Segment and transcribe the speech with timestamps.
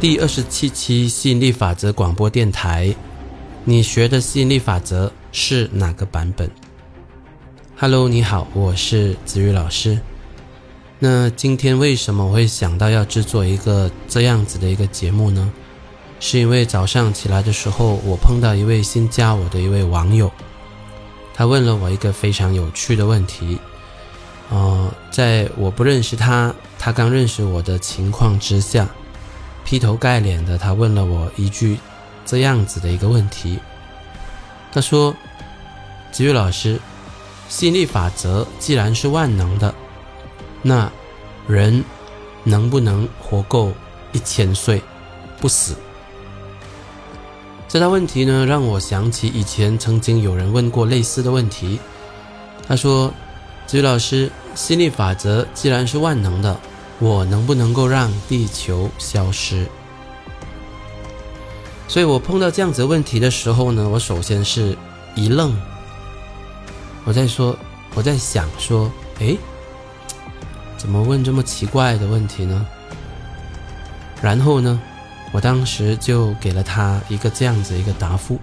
[0.00, 2.94] 第二十七期吸引力法则广播电台，
[3.64, 6.50] 你学的吸引力法则是哪个版本
[7.76, 10.00] ？Hello，你好，我是子宇老师。
[10.98, 15.52] 那今天为什么我会想到要制作一个这样子的一个节目呢？
[16.18, 20.32] 是因为早上起来的时候，我碰到一位新加我的一位网友，
[21.34, 23.58] 他问了我一个非常有趣的问题。
[24.48, 28.88] 呃，在我不认识他，他刚认识我的情况之下。
[29.70, 31.78] 劈头盖脸的，他问了我一句
[32.26, 33.56] 这样子的一个问题。
[34.72, 35.14] 他说
[36.10, 36.80] ：“子玉老师，
[37.48, 39.72] 吸引力法则既然是万能的，
[40.60, 40.90] 那
[41.46, 41.84] 人
[42.42, 43.72] 能不能活够
[44.10, 44.82] 一千岁
[45.38, 45.76] 不死？”
[47.68, 51.78] 这道问题呢，让我想起以前曾经有人问过类似的问题。
[52.66, 53.14] 他说
[53.68, 56.58] ：“子玉老师，吸引力法则既然是万能的。”
[57.00, 59.66] 我能不能够让地球消失？
[61.88, 64.76] 所以我碰到这样子问题的时候呢，我首先是
[65.16, 65.52] 一愣，
[67.04, 67.56] 我在说，
[67.94, 69.34] 我在想说，哎，
[70.76, 72.66] 怎么问这么奇怪的问题呢？
[74.20, 74.78] 然后呢，
[75.32, 78.38] 我当时就给了他一个这样子一个答复，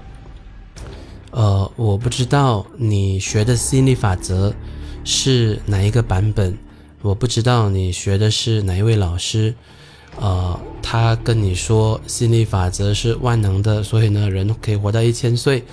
[1.30, 4.52] 呃，我不知道你学的心理法则
[5.03, 6.58] 是哪一个版本。
[7.02, 9.53] 我不知道你学的是哪一位老师，
[10.20, 15.64] 呃，他跟你说心理法则是万能的，所以呢，人可以活到一千岁，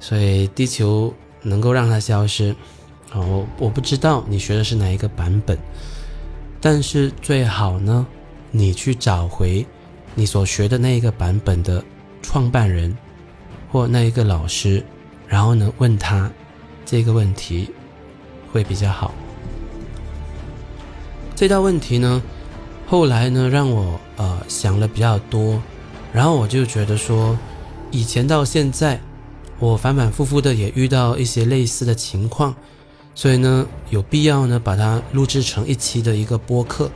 [0.00, 2.54] 所以地球能够让它消失。
[3.08, 5.56] 好，我我不知道你学的是哪一个版本，
[6.60, 8.04] 但是最好呢，
[8.50, 9.64] 你去找回
[10.16, 11.82] 你所学的那一个版本的
[12.20, 12.94] 创办人
[13.70, 14.84] 或那一个老师，
[15.28, 16.30] 然后呢，问他
[16.84, 17.70] 这个问题
[18.52, 19.14] 会比较好。
[21.36, 22.22] 这道问题呢，
[22.86, 25.60] 后来呢让我呃想了比较多，
[26.10, 27.38] 然后我就觉得说，
[27.90, 28.98] 以前到现在，
[29.58, 32.54] 我反反复复的也遇到一些类似的情况，
[33.14, 36.90] 所以呢有必要呢把它录制成一期的一个播客，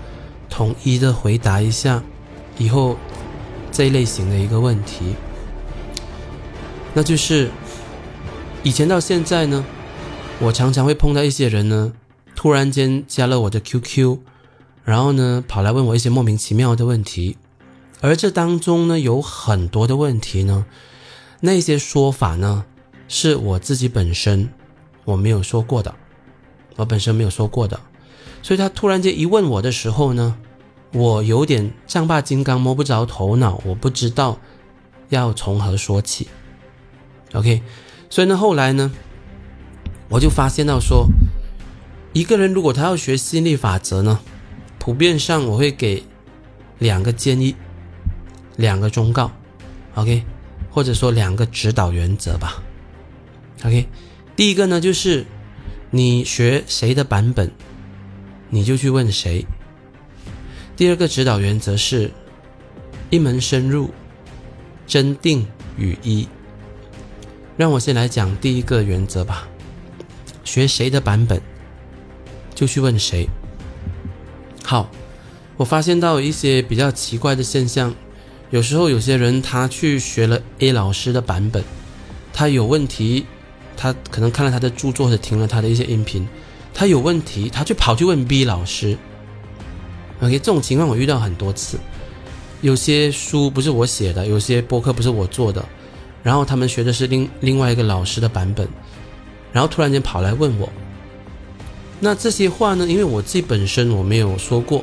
[0.48, 2.02] 统一的回答一下
[2.56, 2.96] 以后
[3.70, 5.16] 这一类型的一个问题，
[6.94, 7.50] 那就是
[8.62, 9.62] 以前到现在呢，
[10.38, 11.92] 我常常会碰到一些人呢，
[12.34, 14.20] 突然间加了我的 QQ。
[14.90, 17.36] 然后呢，跑来问我一些莫名其妙的问题，
[18.00, 20.66] 而这当中呢，有很多的问题呢，
[21.38, 22.64] 那些说法呢，
[23.06, 24.48] 是我自己本身
[25.04, 25.94] 我没有说过的，
[26.74, 27.78] 我本身没有说过的，
[28.42, 30.34] 所以他突然间一问我的时候呢，
[30.92, 34.40] 我有点丈八金刚摸不着头脑，我不知道
[35.08, 36.26] 要从何说起。
[37.34, 37.62] OK，
[38.08, 38.90] 所以呢，后来呢，
[40.08, 41.06] 我就发现到说，
[42.12, 44.18] 一个人如果他要学吸引力法则呢。
[44.80, 46.02] 普遍上，我会给
[46.78, 47.54] 两个建议，
[48.56, 49.30] 两个忠告
[49.94, 50.24] ，OK，
[50.70, 52.62] 或者说两个指导原则吧
[53.62, 53.86] ，OK。
[54.34, 55.26] 第一个呢，就是
[55.91, 57.50] 你学谁的版本，
[58.48, 59.44] 你就去问谁。
[60.76, 62.10] 第二个指导原则是
[63.10, 63.91] 一门深入，
[64.86, 66.26] 真定与一。
[67.58, 69.47] 让我先来讲第一个原则吧，
[70.42, 71.38] 学谁的版本，
[72.54, 73.28] 就去问谁。
[74.70, 74.88] 好，
[75.56, 77.92] 我发现到一些比较奇怪的现象，
[78.50, 81.64] 有时候有些人他去学了 A 老师的版本，
[82.32, 83.26] 他有问题，
[83.76, 86.25] 他可能看了他的著作或者听了他的一些音频，
[86.72, 88.97] 他有问题，他就跑去问 B 老师。
[90.20, 91.76] OK，这种情况我遇到很多次，
[92.60, 95.64] 有些书不是我写的，有些播客不是我做的，
[96.22, 98.69] 然后他们学的是另另外一个老师的版本，
[99.53, 100.72] 然后突然间跑来问我。
[102.02, 102.86] 那这些话呢？
[102.86, 104.82] 因为我自己本身我没有说过，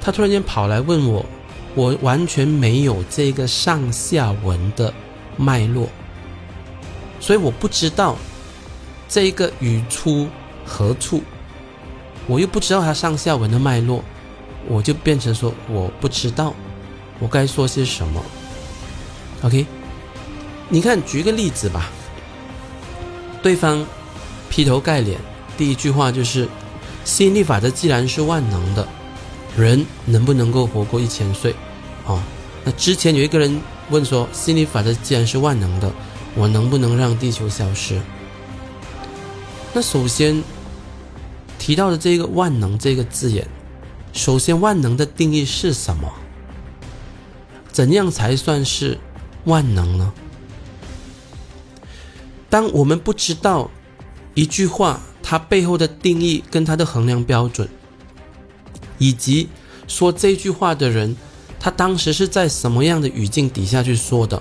[0.00, 1.24] 他突然间跑来问我，
[1.74, 4.92] 我完全没有这个上下文的
[5.36, 5.86] 脉络，
[7.20, 8.16] 所以我不知道
[9.06, 10.26] 这一个语出
[10.64, 11.22] 何处，
[12.26, 14.02] 我又不知道他上下文的脉络，
[14.66, 16.54] 我就变成说我不知道
[17.18, 18.24] 我该说些什么。
[19.42, 19.66] OK，
[20.70, 21.90] 你看，举个例子吧，
[23.42, 23.86] 对方
[24.48, 25.20] 劈头盖脸。
[25.56, 26.46] 第一句话就是，
[27.04, 28.86] 吸引力法则既然是万能的，
[29.56, 31.54] 人能不能够活过一千岁？
[32.04, 32.20] 哦，
[32.62, 33.58] 那之前有一个人
[33.88, 35.90] 问说，吸引力法则既然是万能的，
[36.34, 37.98] 我能不能让地球消失？
[39.72, 40.42] 那首先
[41.58, 43.48] 提到的这个“万能”这个字眼，
[44.12, 46.12] 首先万能的定义是什么？
[47.72, 48.98] 怎样才算是
[49.44, 50.12] 万能呢？
[52.50, 53.70] 当我们不知道
[54.34, 55.00] 一句话。
[55.28, 57.68] 它背后的定义跟它的衡量标准，
[58.96, 59.48] 以及
[59.88, 61.16] 说这句话的人
[61.58, 64.40] 他当时是在什么样的语境底下去说的？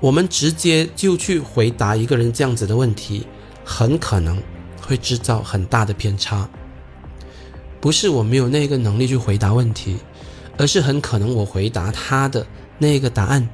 [0.00, 3.26] 我们直接就去回答一个人这样子的问题，
[3.64, 4.38] 很可能
[4.82, 6.46] 会制造很大的偏差。
[7.80, 9.96] 不是我没有那个能力去回答问题，
[10.58, 12.46] 而是很可能我回答他的
[12.76, 13.48] 那个答案，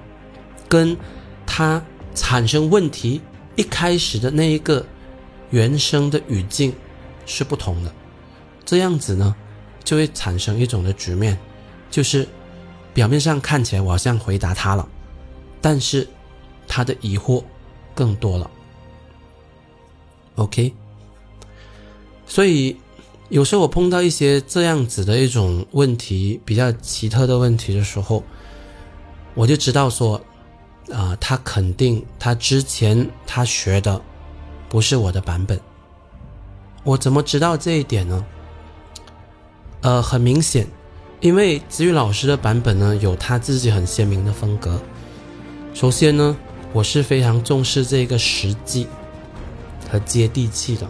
[0.68, 0.96] 跟
[1.46, 1.80] 他
[2.16, 3.20] 产生问题
[3.54, 4.84] 一开始的那一个
[5.50, 6.72] 原生的语境
[7.26, 7.92] 是不同的。
[8.64, 9.34] 这样子呢，
[9.84, 11.38] 就会产生一种的局面。
[11.90, 12.26] 就是
[12.94, 14.88] 表面上看起来我好像回答他了，
[15.60, 16.06] 但是
[16.68, 17.42] 他的疑惑
[17.94, 18.48] 更多了。
[20.36, 20.72] OK，
[22.26, 22.76] 所以
[23.28, 28.22] 有时候我碰到一些这样子的一种问题，比较奇特的问题的时候，
[29.34, 30.20] 我就知道说，
[30.92, 34.00] 啊，他肯定他之前他学的
[34.70, 35.60] 不是我的版本。
[36.82, 38.24] 我怎么知道这一点呢？
[39.82, 40.66] 呃，很明显。
[41.20, 44.80] 因为子宇老师的版本呢，有他自己很鲜明的风格。
[45.74, 46.34] 首先呢，
[46.72, 48.86] 我是非常重视这个实际
[49.90, 50.86] 和接地气的，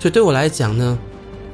[0.00, 0.98] 所以对我来讲呢，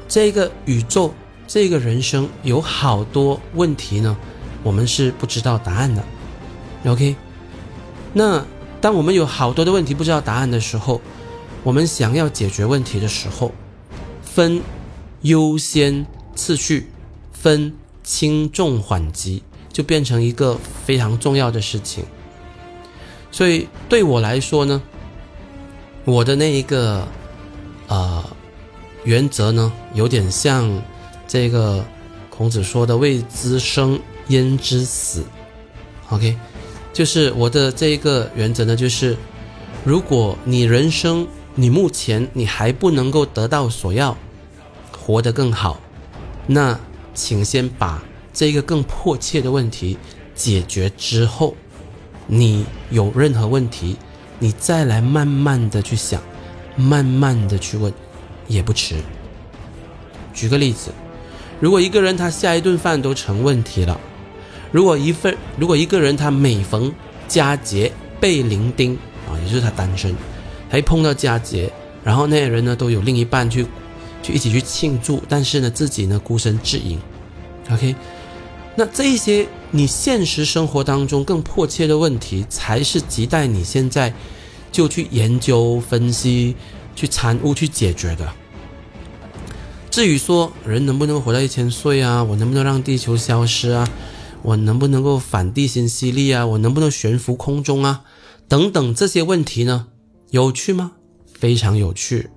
[0.09, 1.13] 这个宇宙、
[1.47, 4.17] 这个人生有好多问题呢，
[4.63, 6.03] 我们是不知道答案的。
[6.87, 7.15] OK，
[8.15, 8.43] 那
[8.85, 11.01] 当我们有好多的问题不知道答案的时候，
[11.63, 13.51] 我们想要解决问题的时候，
[14.23, 14.61] 分
[15.23, 16.05] 优先
[16.35, 16.91] 次序。
[17.33, 22.05] 分轻重缓急就变成一个非常重要的事情，
[23.31, 24.83] 所以对我来说呢，
[26.05, 27.07] 我的那一个
[27.89, 28.23] 呃
[29.05, 30.83] 原则呢，有点像
[31.27, 31.83] 这个
[32.29, 33.99] 孔子说的“未知生
[34.29, 35.23] 焉知死”。
[36.09, 36.37] OK，
[36.95, 39.15] 就是我的这一个原则呢，就是
[39.85, 44.17] 如果你人生你目前你还不能够得到所要，
[44.91, 45.79] 活得更好，
[46.47, 46.81] 那。
[47.17, 48.03] 请先把
[48.33, 49.97] 这个更迫切的问题
[50.35, 51.55] 解决之后，
[52.27, 53.97] 你有任何问题，
[54.41, 56.21] 你再来慢慢的去想，
[56.75, 57.93] 慢慢的去问，
[58.49, 58.97] 也不迟。
[60.35, 60.91] 举个例子，
[61.61, 64.01] 如果一个人他下一顿饭都成问题了，
[64.75, 66.93] 如果一份如果一个人他每逢
[67.29, 68.97] 佳节倍伶仃
[69.29, 70.13] 啊，也就是他单身，
[70.69, 71.73] 他一碰到佳节，
[72.03, 73.65] 然后那些人呢都有另一半去。
[74.21, 76.99] 去一起去庆祝，但是呢，自己呢孤身自饮。
[77.71, 77.95] OK，
[78.75, 84.11] 那这一些你现实生活当中更迫切的问题，才是亟待你现在
[84.73, 86.57] 就去研究、分析、
[86.97, 88.27] 去参悟、去解决的。
[89.91, 93.87] 至于说人能不能活到一千岁啊，我能不能让地球消失啊，
[94.45, 98.05] 我能不能够反地心吸力啊，我能不能悬浮空中啊，
[98.47, 99.89] 等等这些问题呢，
[100.31, 100.93] 有趣吗？
[101.33, 102.31] 非常有趣。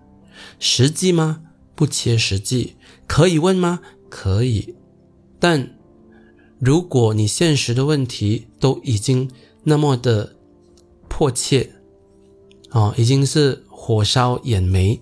[0.60, 1.42] 实际吗？
[1.76, 2.76] 不切实际，
[3.06, 3.82] 可以问吗？
[4.10, 4.76] 可以，
[5.40, 5.76] 但
[6.60, 9.30] 如果你现实的问题都已经
[9.64, 10.36] 那么的
[11.08, 11.72] 迫切，
[12.72, 15.00] 哦，已经是火烧眼眉，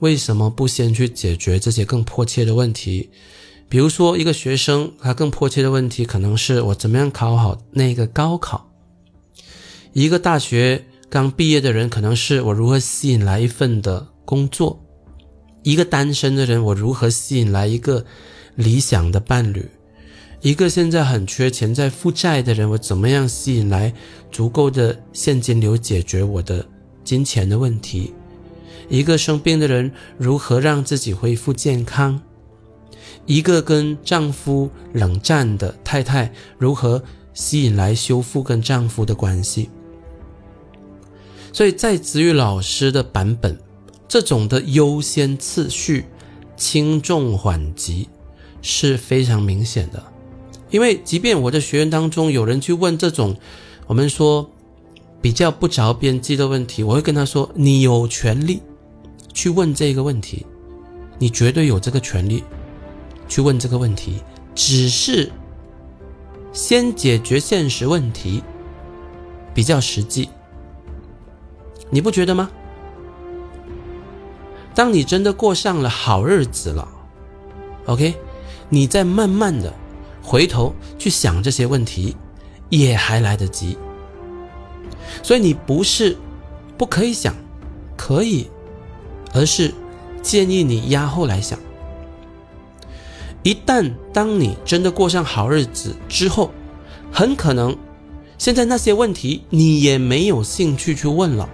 [0.00, 3.10] 为什么不先去解决这些更迫切的问题？
[3.68, 8.70] 比如说，一个学生他更迫切的问题可能是我怎么样考好那个高考；
[9.92, 14.82] 一个大学刚毕业的人可能是我如何吸引来一份的工作。
[15.62, 18.04] 一个单身的人，我如何吸引来一个
[18.54, 19.68] 理想的伴侣？
[20.40, 23.92] 一个现在很缺钱在负债的人，我怎么样吸引来
[24.30, 26.64] 足够的现金流解决我的
[27.04, 28.14] 金钱的问题？
[28.88, 32.18] 一个生病的人，如何让自己恢复健康？
[33.28, 37.00] 一个跟丈夫冷战的太太，如何
[37.32, 39.70] 吸引来修复跟丈夫的关系？
[41.52, 43.56] 所以在子玉老师的版本。
[44.08, 46.06] 这种的优先次序、
[46.56, 48.08] 轻重缓急
[48.62, 50.02] 是非常明显的，
[50.70, 53.36] 因为即便我的学员当中有人去问这种
[53.86, 54.50] 我们说
[55.20, 58.62] 比较不着边际的问题，我会跟他说：“你有权利
[59.34, 60.46] 去问这个问题，
[61.18, 62.42] 你绝对有这个权利
[63.28, 64.22] 去问这个问题，
[64.54, 65.30] 只是
[66.52, 68.42] 先解决现实问题
[69.54, 70.28] 比较实际，
[71.90, 72.50] 你不觉得吗？”
[74.74, 76.88] 当你真的过上了好日子了
[77.86, 78.14] ，OK，
[78.68, 79.74] 你再慢慢的
[80.22, 82.16] 回头去想这些问题，
[82.68, 83.76] 也还来得及。
[85.20, 86.16] 所以你不是
[86.76, 87.34] 不可以想，
[87.96, 88.48] 可以，
[89.34, 89.74] 而是
[90.22, 91.58] 建议你压后来想。
[93.42, 96.50] 一旦当你真的过上好日子之后，
[97.12, 97.76] 很可能
[98.36, 101.48] 现在那些问题你也没有兴趣去问了。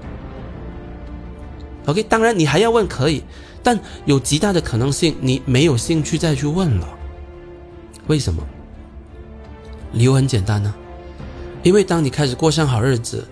[1.86, 3.22] OK，当然你还要问可以，
[3.62, 6.88] 但有极大的可能性你没有兴趣再去问了。
[8.06, 8.42] 为什么？
[9.92, 10.74] 理由很简单呢，
[11.62, 13.28] 因为当你开始过上好日子，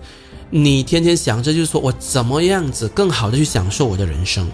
[0.49, 4.47] 你天天想着就是说我怎么样子更好的去享受我的人生，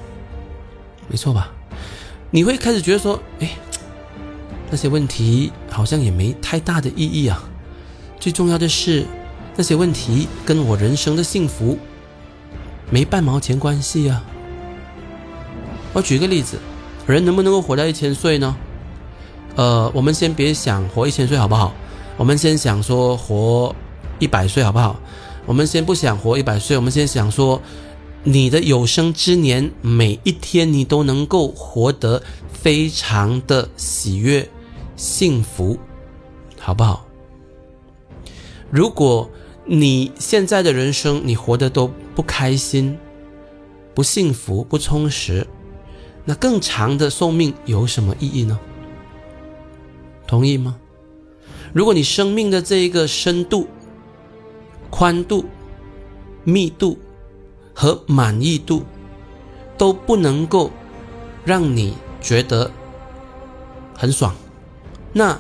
[1.08, 1.52] 没错吧？
[2.32, 3.50] 你会开始觉得说，哎，
[4.70, 7.44] 那些问题好像也没太大的意义啊。
[8.20, 9.06] 最重要的是，
[9.56, 11.78] 那些问题跟我人生的幸福
[12.90, 14.24] 没半毛钱关系啊。
[15.94, 16.58] 我举个例子，
[17.08, 18.56] 人能不能够活到一千岁呢？
[19.56, 21.74] 呃，我们先别想活一千岁好不好？
[22.16, 23.76] 我们先想说活
[24.20, 25.00] 一百岁好不好？
[25.46, 27.60] 我们先不想活一百岁，我们先想说，
[28.24, 32.22] 你的有生之年每一天你都能够活得
[32.54, 34.48] 非常的喜悦、
[35.00, 35.80] 幸福，
[36.60, 37.06] 好不好？
[38.70, 39.30] 如果
[39.64, 42.98] 你现在的人生你活得都不开心、
[43.96, 45.48] 不幸福、不充实。
[46.26, 48.60] 那更长的寿命有什么意义呢？
[50.28, 50.78] 同意吗？
[51.72, 53.70] 如果你生命的这一个深度、
[54.90, 55.46] 宽度、
[56.44, 57.00] 密度
[57.74, 58.84] 和满意度
[59.78, 60.70] 都不能够
[61.46, 62.70] 让你觉得
[63.96, 64.36] 很爽，
[65.14, 65.40] 那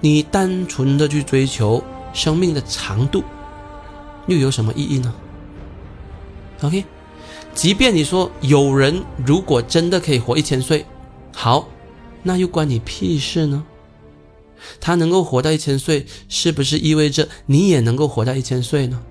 [0.00, 3.22] 你单纯的去追求生命的长度，
[4.26, 5.14] 又有什么意义呢
[6.62, 6.84] ？OK。
[7.54, 10.86] 即便你说有人如果真的可以活一千岁，
[11.34, 11.68] 好，
[12.22, 13.64] 那又关你屁事呢？
[14.80, 19.02] 他能够活到一千岁，是不是意味着你也能够活到一千岁呢？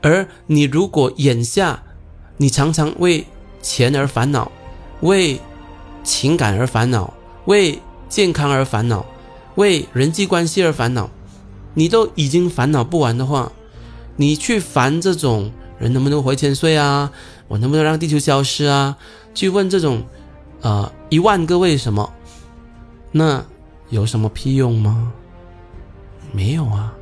[0.00, 1.82] 而你如果眼下
[2.38, 3.26] 你常常为
[3.60, 4.50] 钱而烦恼，
[5.00, 5.38] 为
[6.02, 7.12] 情感而烦恼，
[7.44, 7.78] 为
[8.14, 9.04] 健康而烦恼，
[9.56, 11.10] 为人际关系而烦恼，
[11.74, 13.50] 你都已经烦恼不完的话，
[14.14, 15.50] 你去烦这种。
[15.80, 17.10] 人能不能活千岁啊？
[17.48, 18.96] 我能不能让地球消失啊？
[19.34, 20.04] 去问这种，
[20.60, 22.12] 呃，一万个为什么，
[23.10, 23.44] 那
[23.90, 25.12] 有什么屁用吗？
[26.30, 26.94] 没有啊。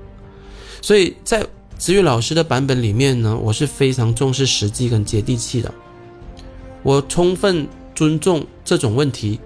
[0.81, 5.73] 所以在子宇老师的版本里面呢，我是非常重视实际跟接地气的。
[6.83, 9.38] 我充分尊重这种问题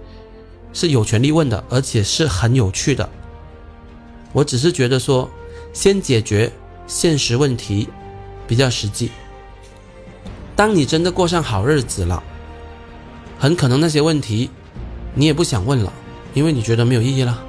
[0.76, 3.08] 是有权利问的，而且是很有趣的。
[4.34, 5.30] 我只是觉得说，
[5.72, 6.52] 先解决
[6.86, 7.88] 现实问题。
[8.48, 9.10] 比较实际。
[10.54, 12.22] 当你真的过上好日子了，
[13.40, 14.48] 很可能那些问题
[15.14, 15.92] 你也不想问了，
[16.32, 17.42] 因为你觉得没有意义了，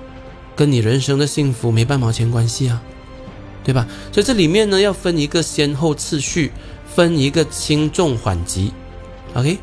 [0.56, 2.82] 跟你人生的幸福没半毛钱关系啊，
[3.64, 3.86] 对吧？
[4.12, 6.52] 所以这里面呢要分一个先后次序，
[6.96, 8.74] 分一个轻重缓急。
[9.36, 9.60] OK，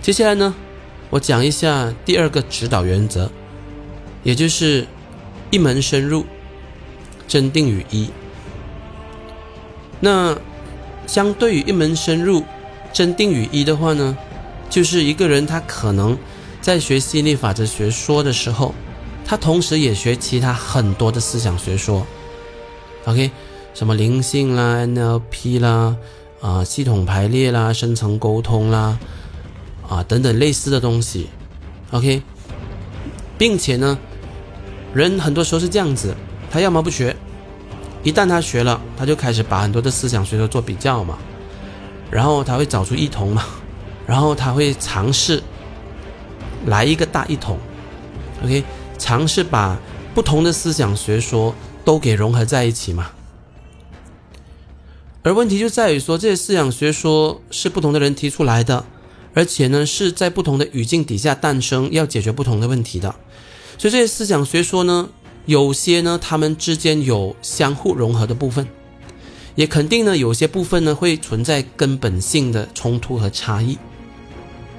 [0.00, 0.54] 接下来呢，
[1.10, 3.30] 我讲一下第二个指导原则，
[4.22, 4.86] 也就是
[5.50, 6.24] 一门深入，
[7.26, 8.08] 真定于一。
[10.00, 10.38] 那
[11.06, 12.42] 相对于一门深入、
[12.92, 14.16] 真定于一的话呢，
[14.70, 16.16] 就是一个人他可能
[16.60, 18.74] 在学吸引力法则学说的时候，
[19.26, 22.06] 他同时也学其他很多的思想学说。
[23.04, 23.30] OK，
[23.74, 25.96] 什么灵性啦、NLP 啦、
[26.40, 28.98] 啊系统排列啦、深层沟通啦、
[29.88, 31.28] 啊等等类似的东西。
[31.90, 32.22] OK，
[33.38, 33.98] 并且呢，
[34.94, 36.14] 人很多时候是这样子，
[36.50, 37.16] 他要么不学。
[38.04, 41.18] 一旦他学了，他就开始把很多的思想学说做比较嘛，
[42.10, 43.44] 然后他会找出异同嘛，
[44.06, 45.42] 然后他会尝试
[46.66, 47.58] 来一个大一统
[48.44, 48.62] ，OK，
[48.98, 49.76] 尝试把
[50.14, 51.54] 不同的思想学说
[51.84, 53.10] 都给融合在一起嘛。
[55.24, 58.84] 而问题就在于说，这些思想学说是不同的人提出来的，
[59.34, 63.14] 而且呢是在不同的语境底下诞生，要解决不同的问题的，
[63.76, 65.08] 所以这些思想学说呢。
[65.46, 68.68] 有些呢，他们之间有相互融合的部分，
[69.54, 73.78] 也肯定呢，有些部分呢会存在根本性的冲突和差异。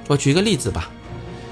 [0.06, 0.88] 我举个例子吧，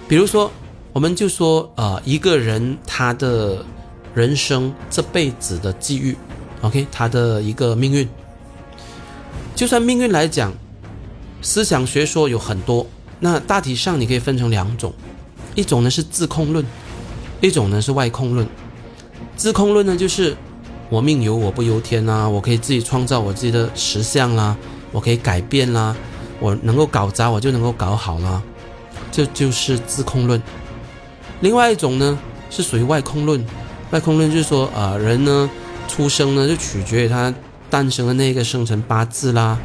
[0.06, 0.52] 比如说，
[0.92, 3.66] 我们就说，呃，一个人他的
[4.14, 6.16] 人生这辈子的际遇
[6.60, 8.08] ，OK，他的一个命运，
[9.56, 10.52] 就算命运来讲，
[11.40, 12.86] 思想学说有很多，
[13.20, 14.92] 那大体上你可以分成两种，
[15.54, 16.64] 一种呢是自控论，
[17.40, 18.46] 一种呢是外控论。
[19.36, 20.36] 自控论呢，就是
[20.90, 24.56] 我命由我不由天啦，我可以自己创造我自己的实相啦，
[24.90, 25.94] 我可以改变啦，
[26.40, 28.42] 我能够搞砸我就能够搞好啦，
[29.12, 30.42] 这就是自控论。
[31.40, 32.18] 另外一种呢，
[32.50, 33.44] 是属于外控论。
[33.90, 35.48] 外控论就是说，呃，人呢
[35.86, 37.32] 出生呢就取决于他
[37.70, 39.58] 诞生的那个生辰八字啦，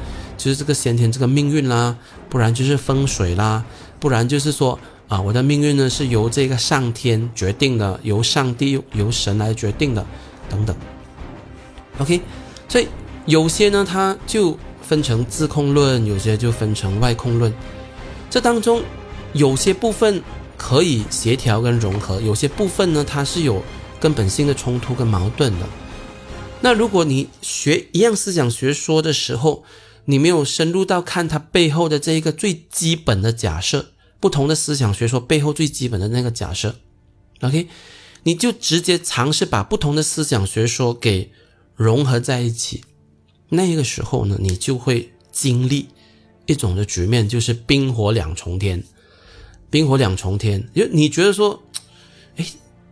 [0.44, 1.96] 就是这个先天这个命运啦，
[2.30, 3.64] 不然就是风水啦，
[4.00, 4.78] 不然就是说。
[5.10, 10.04] 啊，我的命运呢是由这个上天决定的，由上帝、由神来决定的，
[10.50, 10.76] 等等。
[12.00, 12.20] OK，
[12.68, 12.88] 所以
[13.28, 17.54] 有些呢，它就分成自控论，有些就分成外控论。
[18.32, 18.82] 这当中
[19.34, 20.24] 有些部分
[20.58, 23.62] 可以协调跟融合，有些部分呢，它是有
[24.00, 25.68] 根本性的冲突跟矛盾的。
[26.62, 29.64] 那如果你学一样思想学说的时候，
[30.06, 36.76] 你没有深入到看它背后的这一个最基本的假设，不同的思想学说背后最基本的那个假设
[37.42, 37.68] ，OK，
[38.24, 41.32] 你就直接尝试把不同的思想学说给
[41.76, 42.84] 融合在一起，
[43.50, 45.88] 那个时候呢，你就会经历
[46.46, 48.84] 一种的局面，就是冰火两重天。
[49.70, 51.64] 冰火两重天，就你觉得说，
[52.36, 52.46] 哎，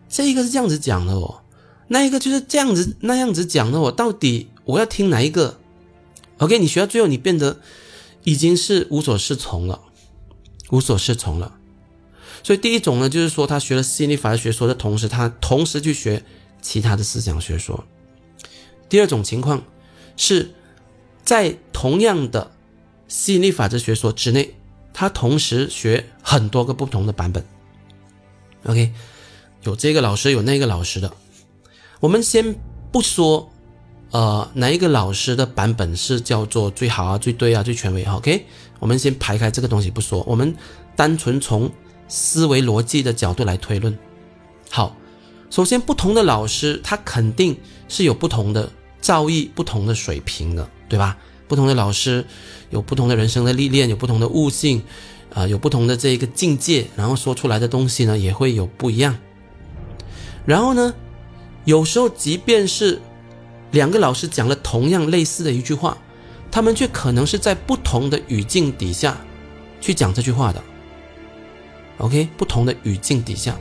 [0.10, 1.44] 这一个是这样子讲的哦，
[1.90, 5.61] 那一个就是这样子那样子讲的哦，到底我要听哪一个
[6.42, 7.62] ？OK，你学到最后，你变得
[8.26, 9.82] 已经是无所适从了，
[10.72, 11.58] 无所适从了。
[12.44, 16.24] 所以第一种呢，就是说他学了吸引力法则学说的同时，他同时去学
[16.62, 17.86] 其他的思想学说。
[18.90, 19.64] 第二种情况
[20.18, 20.54] 是
[21.24, 22.52] 在同样的
[23.08, 24.56] 吸引力法则学说之内。
[24.94, 27.46] 他同时学很多个不同的版本
[28.66, 28.92] ，OK，
[29.64, 31.14] 有这个老师，有那个老师的。
[32.02, 32.56] 我们先
[32.92, 33.51] 不说，
[34.12, 38.46] 呃，哪一个老师的版本是叫做最好啊、最对啊、最权威？OK，
[38.80, 40.54] 我们先排开这个东西不说，我们
[40.96, 41.72] 单纯从
[42.10, 43.98] 思维逻辑的角度来推论。
[44.70, 44.96] 好，
[45.50, 51.18] 首先不同的老师，他肯定是有不同的造诣、不同的水平的，对吧？
[51.48, 52.26] 不同的老师
[52.70, 54.82] 有不同的人生的历练，有不同的悟性，
[55.34, 59.18] 啊，有不同的这一个境界，然后说出来的东西呢也会有不一样。
[60.46, 60.94] 然后呢，
[61.66, 63.02] 有时候即便是
[63.72, 65.98] 两个老师讲了同样类似的一句话，
[66.52, 69.18] 他们却可能是在不同的语境底下
[69.80, 70.62] 去讲这句话的。
[71.98, 73.56] OK，不同的语境底下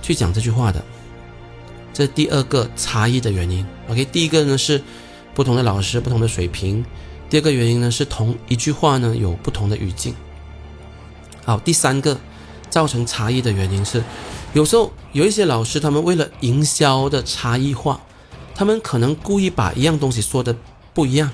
[0.00, 0.84] 去讲这句话的，
[1.92, 3.66] 这第二个差异的原因。
[3.88, 4.82] OK，第一个呢是。
[5.34, 6.86] 不同的老师，不同的水平。
[7.28, 10.14] 第二个原因呢，是同一句话呢有不同的语境。
[11.44, 12.16] 好，第三个
[12.70, 14.00] 造成差异的原因是，
[14.52, 18.00] 有时候有一些老师，他们为了营销的差异化，
[18.54, 20.54] 他们可能故意把一样东西说的
[20.92, 21.30] 不一样，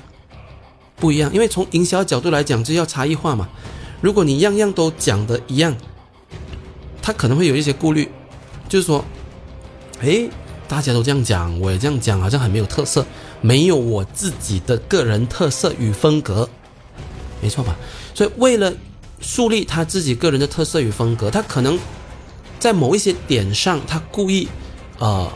[0.96, 1.33] 不一样。
[1.33, 3.48] 因为从营销角度来讲，就要差异化嘛。
[4.00, 5.76] 如果你样样都讲的一样，
[7.02, 8.09] 他可能会有一些顾虑，
[8.68, 9.04] 就是说，
[10.00, 10.30] 诶，
[10.66, 13.04] 大家都这样讲，我也这样讲，好像很没有特色。
[13.42, 16.46] 没有我自己的个人特色与风格，
[17.40, 17.74] 没错吧？
[18.14, 18.70] 所以为了
[19.20, 21.78] 树立他自己个人的特色与风格，他可能
[22.59, 24.46] 在某一些点上，他故意
[24.98, 25.26] 呃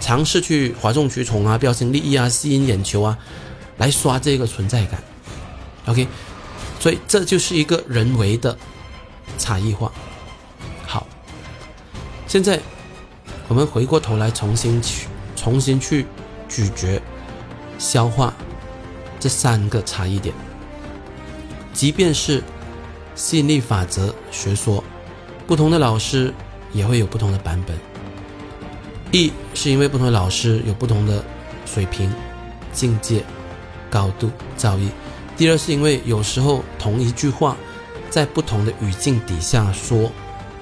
[0.00, 3.18] 尝试去哗众取宠啊、标新立异啊、吸引眼球啊，
[3.78, 5.02] 来刷这个存在感。
[5.86, 6.06] OK，
[6.78, 8.56] 所以这就是一个人为的
[9.38, 9.92] 差异化。
[10.86, 11.06] 好，
[12.26, 12.60] 现在
[13.48, 16.06] 我们回过头来重新去重新去
[16.48, 17.00] 咀嚼。
[17.78, 18.32] 消化
[19.20, 20.34] 这三个差异点，
[21.74, 22.42] 即便是
[23.14, 24.82] 吸引力法则学说，
[25.46, 26.32] 不同的老师
[26.72, 27.76] 也会有不同的版本。
[29.12, 31.24] 一是因为不同的老师有不同的
[31.64, 32.12] 水平、
[32.72, 33.24] 境界、
[33.88, 34.88] 高度、造诣；
[35.36, 37.56] 第二是因为有时候同一句话
[38.10, 40.10] 在不同的语境底下说，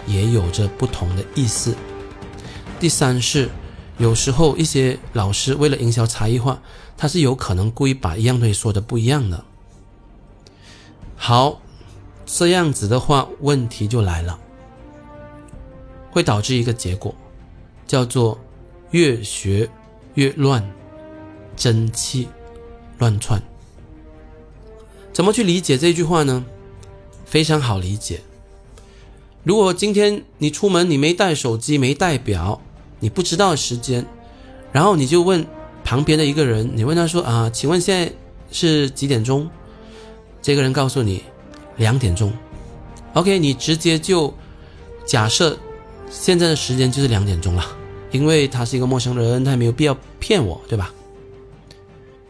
[0.07, 1.73] 也有着不同的意思；
[2.79, 3.51] 第三是。
[3.97, 6.59] 有时候一些老师为了营销差异化，
[6.97, 9.45] 他是有可能故意把一样东西说的不一样的。
[11.15, 11.61] 好，
[12.27, 14.37] 这样子的话，问题就来了，
[16.11, 17.15] 会导致一个结果，
[17.87, 18.39] 叫做
[18.91, 19.69] 越学
[20.15, 20.69] 越乱，
[21.57, 22.29] 真气
[22.99, 23.43] 乱窜。
[25.13, 26.45] 怎么去理解这句话呢？
[27.25, 28.21] 非常好理解。
[29.43, 32.61] 如果今天你出门你没带手机，没带表。
[33.01, 34.07] 你不知道时间，
[34.73, 35.45] 然后你就问
[35.85, 38.11] 旁边的一个人，你问他说啊，请问现在
[38.51, 39.51] 是几点钟？
[40.41, 41.23] 这个人告诉你
[41.77, 42.33] 两点钟。
[43.13, 44.33] OK，你直接就
[45.05, 45.59] 假设
[46.17, 47.67] 现在的时间就是两点钟了，
[48.13, 50.93] 因为他是一个陌生人，他也没有必要骗我，对吧？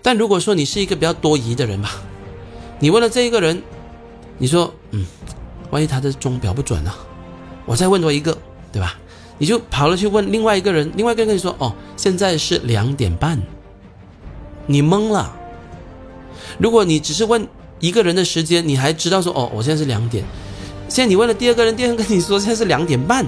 [0.02, 1.90] 但如果说你是一个比较多疑的人吧，
[2.80, 3.62] 你问了这一个人，
[4.38, 5.06] 你说嗯，
[5.70, 6.92] 万一他的钟表不准呢？
[7.66, 8.36] 我再问多一个，
[8.72, 8.98] 对吧？
[9.38, 13.40] 你就跑了去问另外一个人，另外一个人跟你说：“哦，现在是两点半。”
[14.66, 15.34] 你懵了。
[16.58, 17.46] 如果你只是问
[17.80, 20.24] 一个人的时间，你还知道说：“哦，我现在是两点。”
[20.88, 23.26] 现在你问了第二个人，第二个人跟你说现在是两点半，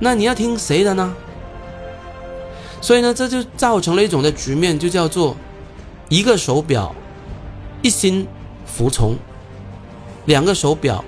[0.00, 1.14] 那你要听谁的呢？
[2.80, 5.36] 所以呢，这就造成了一种的局面，就叫做
[6.08, 6.94] 一个手表
[7.82, 8.26] 一心
[8.64, 9.14] 服从，
[10.24, 11.04] 两个手表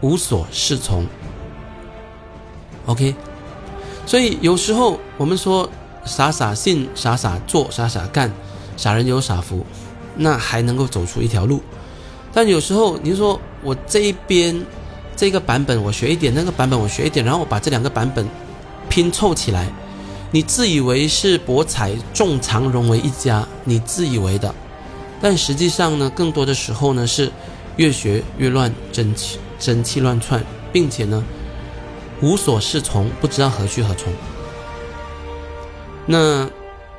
[0.00, 1.06] 无所适从。
[2.86, 3.14] OK，
[4.04, 5.70] 所以有时候我们说
[6.04, 8.30] 傻傻信、傻傻做、傻傻干，
[8.76, 9.64] 傻人有傻福，
[10.16, 11.62] 那还能够走出一条路。
[12.32, 14.60] 但有时候你说我这一边
[15.16, 18.26] 这个版本我学一点，那个版本我学一点，然后我把这两个版本
[18.88, 19.66] 拼凑起来，
[20.32, 24.52] 你自以为是博采众长融为一家，你自以为的，
[25.20, 27.30] 但实际上呢，更多的时候呢是
[27.76, 31.24] 越学越乱，真气真气乱窜，并且呢
[32.20, 34.12] 无所适从，不知道何去何从。
[36.06, 36.50] 那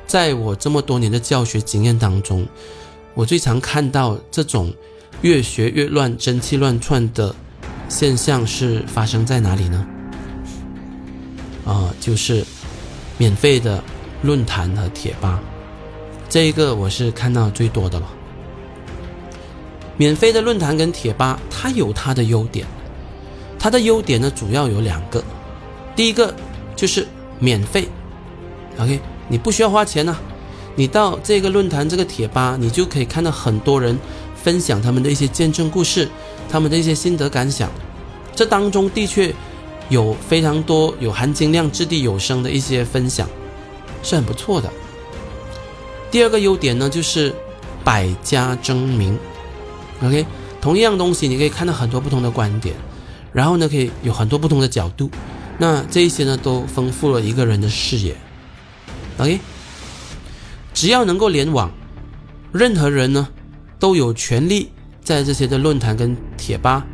[0.06, 2.46] 在我这么多年的教学经验当中，
[3.14, 4.72] 我最常看到这种
[5.20, 7.34] 越学越乱、真气乱窜的。
[7.88, 9.86] 现象是发生在哪里呢？
[11.64, 12.44] 啊，就是
[13.18, 13.82] 免费的
[14.22, 15.40] 论坛和贴吧，
[16.28, 18.06] 这一个我是看到最多的了。
[19.96, 22.66] 免费的论坛跟贴吧，它有它的优点，
[23.58, 25.24] 它的优点呢主要有两个，
[25.94, 26.34] 第一个
[26.76, 27.06] 就是
[27.38, 27.88] 免费
[28.78, 30.16] ，OK，你不需要花钱呐，
[30.74, 33.98] 你到这个论坛、这个贴吧，你就可以看到很多人
[34.34, 36.08] 分享他们的一些见证故事。
[36.48, 37.70] 他们的一些心得感想，
[38.34, 39.34] 这当中的确
[39.88, 43.28] 有非常多有含金量、掷地有声的一些分享，
[44.02, 44.70] 是很不错的。
[46.10, 47.34] 第二个优点呢，就是
[47.84, 49.18] 百家争鸣。
[50.02, 50.26] OK，
[50.60, 52.74] 同一样东西，你可以看到很多不同的观点，
[53.32, 55.10] 然后呢，可以有很多不同的角度。
[55.58, 58.16] 那这一些呢，都丰富了一个人的视野。
[59.18, 59.40] OK，
[60.74, 61.70] 只要能够联网，
[62.52, 63.28] 任何人呢
[63.78, 64.70] 都有权利。
[65.06, 66.84] 在这些的论坛跟贴吧，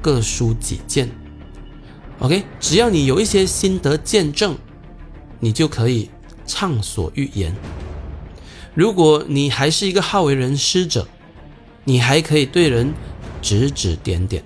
[0.00, 1.10] 各抒己见。
[2.20, 4.56] OK，只要你有一些心得见证，
[5.40, 6.08] 你就可以
[6.46, 7.52] 畅所欲言。
[8.72, 11.08] 如果你还是一个好为人师者，
[11.82, 12.94] 你还可以对人
[13.42, 14.44] 指指点点。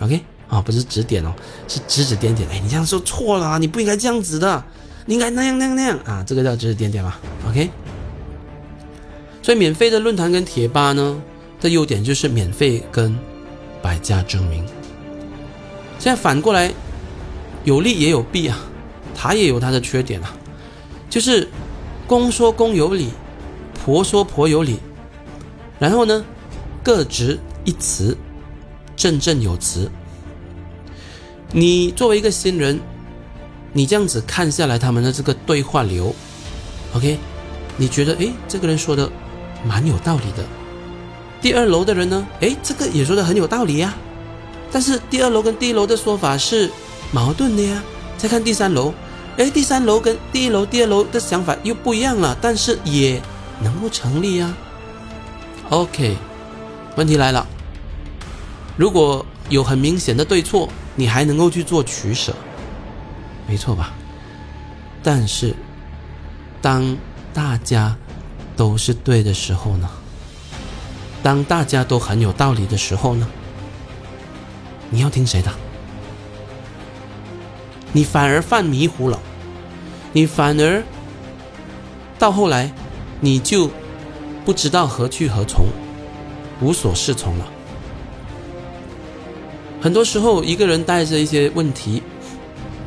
[0.00, 1.32] OK，啊，不是指点哦，
[1.68, 2.48] 是指指点点。
[2.50, 4.64] 哎，你这样说错了，你不应该这样子的，
[5.06, 7.14] 你应该那样那样那样啊，这个叫指指点点嘛。
[7.48, 7.70] OK，
[9.40, 11.22] 所以免费的论坛跟贴吧呢？
[11.64, 13.18] 的优点就是免费跟
[13.80, 14.62] 百家争鸣。
[15.98, 16.70] 现在反过来，
[17.64, 18.58] 有利也有弊啊，
[19.14, 20.30] 它也有它的缺点啊。
[21.08, 21.48] 就是
[22.06, 23.08] 公说公有理，
[23.82, 24.78] 婆说婆有理，
[25.78, 26.22] 然后呢，
[26.82, 28.14] 各执一词，
[28.94, 29.90] 振振有词。
[31.50, 32.78] 你作为一个新人，
[33.72, 36.14] 你这样子看下来他们的这个对话流
[36.94, 37.16] ，OK，
[37.78, 39.10] 你觉得诶，这个人说的
[39.66, 40.44] 蛮有道理的。
[41.44, 42.26] 第二楼的人呢？
[42.40, 43.92] 诶，这个也说的很有道理呀。
[44.72, 46.70] 但是第二楼跟第一楼的说法是
[47.12, 47.82] 矛盾的呀。
[48.16, 48.94] 再看第三楼，
[49.36, 53.20] 诶，第三楼跟第一楼、第二楼的想法又不一样了，但是也
[53.60, 54.54] 能够成立呀。
[55.68, 56.16] OK，
[56.96, 57.46] 问题来了，
[58.78, 62.34] 如果有很明显的对错，你还能够去做取舍，
[63.46, 63.92] 没错吧？
[65.02, 65.54] 但是
[66.62, 66.96] 当
[67.34, 67.94] 大家
[68.56, 69.86] 都是对的时候呢？
[71.24, 73.26] 当大家都很有道理的时候呢，
[74.90, 75.50] 你要听谁的？
[77.92, 79.18] 你反而犯迷糊了，
[80.12, 80.84] 你反而
[82.18, 82.70] 到后来
[83.20, 83.70] 你就
[84.44, 85.64] 不知道何去何从，
[86.60, 87.46] 无所适从了。
[89.80, 92.02] 很多时候，一个人带着一些问题，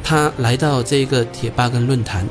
[0.03, 2.27] 他来到这个贴吧跟论坛，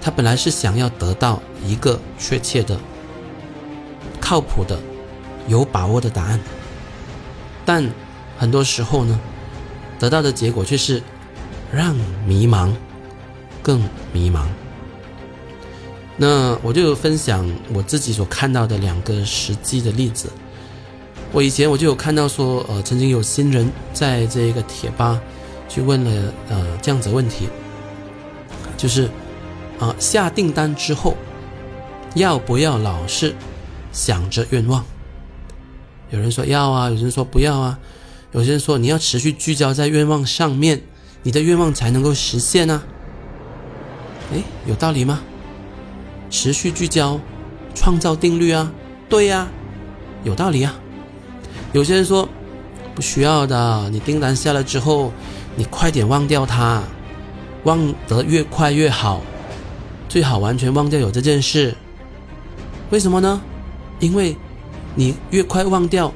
[0.00, 2.78] 他本来是想要得到一个确切的、
[4.20, 4.78] 靠谱的。
[5.46, 6.40] 有把握的答案，
[7.64, 7.88] 但
[8.38, 9.18] 很多时候呢，
[9.98, 11.02] 得到的结果却是
[11.72, 11.94] 让
[12.26, 12.72] 迷茫
[13.62, 14.46] 更迷茫。
[16.16, 20.30] 那我就分享我自己所看到的两个实际的例子。
[21.32, 25.20] 我以前我就有看到说，呃，曾经有新人在这个贴吧
[25.68, 27.48] 去问了呃这样子问题，
[28.76, 29.10] 就是
[29.80, 31.16] 啊下订单之后
[32.14, 33.34] 要不要老是
[33.92, 34.84] 想着愿望？
[36.10, 37.78] 有人说要啊，有人说不要啊，
[38.32, 40.82] 有些人说你要持续聚焦在愿望上面，
[41.22, 42.84] 你的愿望才能够实现啊。
[44.32, 45.20] 哎，有道理吗？
[46.30, 47.18] 持续聚焦，
[47.74, 48.72] 创造定律啊，
[49.08, 49.48] 对呀，
[50.22, 50.74] 有道理啊。
[51.72, 52.28] 有些人说
[52.94, 55.12] 不需要的，你订单下了之后，
[55.56, 56.82] 你快点忘掉它，
[57.64, 59.20] 忘得越快越好，
[60.08, 61.74] 最好完全忘掉有这件事。
[62.90, 63.40] 为什么呢？
[63.98, 64.36] 因为。
[64.94, 66.12] 你越快忘掉，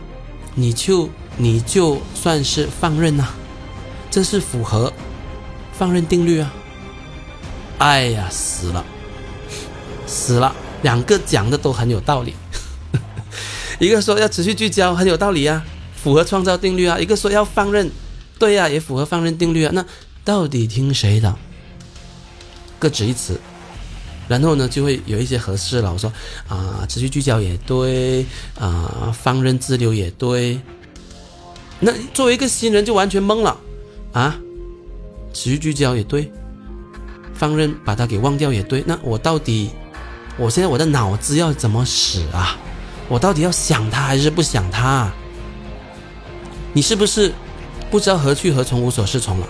[0.55, 3.27] 你就你就算是放任呐，
[4.11, 4.93] 这是符合
[5.73, 6.53] 放任定律啊！
[7.79, 8.85] 哎呀，死了，
[10.07, 10.55] 死了！
[10.83, 12.35] 两个讲的都很有道理，
[13.79, 15.65] 一个说要持续聚焦，很有道理啊，
[15.95, 17.91] 符合创造定律啊；一个说要放任，
[18.39, 19.71] 对呀，也符合放任定律啊。
[19.75, 19.85] 那
[20.25, 21.37] 到底听谁的？
[22.79, 23.41] 各执一词。
[24.29, 25.93] 然后呢，就会有一些合适了。
[25.93, 26.13] 我说
[26.47, 28.25] 啊，持续聚焦也对，
[28.59, 30.61] 啊，放任自流也对。
[31.81, 33.57] 那作为一个新人就完全懵了
[34.13, 34.39] 啊！
[35.33, 36.31] 持续聚焦也对，
[37.35, 38.83] 放任把它给忘掉也对。
[38.87, 39.71] 那我到底，
[40.37, 42.57] 我现在我的脑子要怎么使啊？
[43.09, 45.11] 我到底要想它还是不想它？
[46.73, 47.33] 你是不是
[47.91, 49.47] 不知道何去何从、无所适从了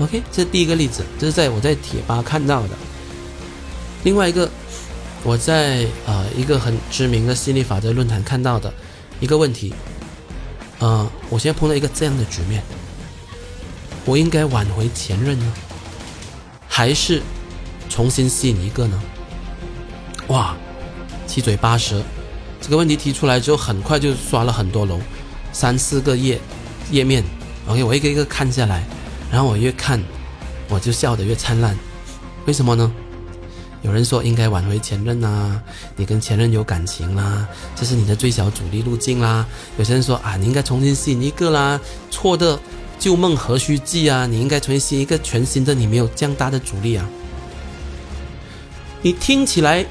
[0.00, 2.70] ？OK，这是第一个例子，这是在我在贴吧看到的。
[4.04, 4.48] 另外一个，
[5.22, 8.72] 我在呃一个很知名的心理法则论坛看到的
[9.18, 9.72] 一个问题，
[10.78, 12.62] 呃，我现在碰到一个这样的局面，
[14.04, 15.52] 我应该挽回前任呢，
[16.68, 17.22] 还是
[17.88, 19.02] 重新吸引一个呢？
[20.28, 20.54] 哇，
[21.26, 22.02] 七嘴八舌，
[22.60, 25.00] 这个问题提出来之后，很快就刷了很多楼，
[25.50, 26.38] 三四个页
[26.90, 27.24] 页面
[27.66, 28.84] ，OK，我一个一个看下来，
[29.32, 29.98] 然后我越看，
[30.68, 31.74] 我就笑得越灿烂，
[32.44, 32.92] 为什么呢？
[33.84, 35.60] 有人说应该挽回前任呐，
[35.94, 39.46] 你跟前任有感情啦，这是你的最小阻力路径啦。
[39.76, 41.78] 有些人说啊，你应该重新吸引一个啦，
[42.10, 42.58] 错的
[42.98, 47.06] 旧梦何须记啊，你应该重新吸引一个全新的，你没有这样大的阻力啊。
[49.02, 49.84] 你听起来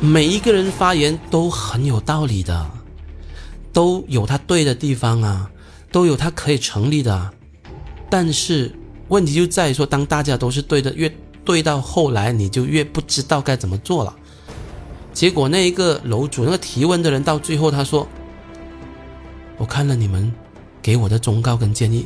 [0.00, 2.70] 每一个人发言都很有道理的，
[3.70, 5.50] 都有他对的地方啊，
[5.92, 7.30] 都有他可以成立的，
[8.08, 8.74] 但是
[9.08, 11.14] 问题就在于说，当大家都是对的，越
[11.46, 14.14] 对到后来，你就越不知道该怎么做了。
[15.14, 18.06] 结果那一个楼主，那个提问的人，到最后他说
[19.56, 20.30] ：“我看了你们
[20.82, 22.04] 给我的忠告跟建议，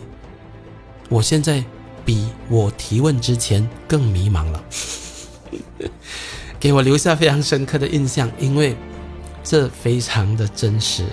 [1.08, 1.64] 我现在
[2.04, 4.62] 比我提问之前更迷茫了。
[6.60, 8.76] ”给我留下非常深刻的印象，因为
[9.42, 11.06] 这非常的真实，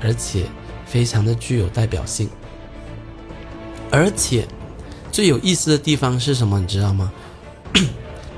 [0.00, 0.46] 而且
[0.86, 2.28] 非常的具有代表性。
[3.90, 4.48] 而且
[5.12, 6.58] 最有意思的地方是什么？
[6.58, 7.12] 你知道吗？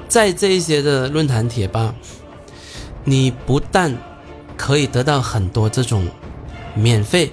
[0.08, 1.94] 在这一些的论坛贴吧，
[3.04, 3.96] 你不但
[4.56, 6.04] 可以得到很多这种
[6.74, 7.30] 免费，